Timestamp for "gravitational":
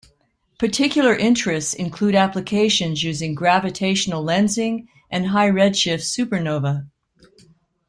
3.35-4.23